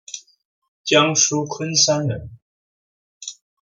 [0.83, 2.31] 江苏昆山人。